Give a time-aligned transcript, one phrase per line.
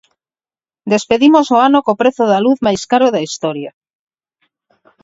[0.93, 3.71] Despedimos o ano co prezo da luz máis caro da historia.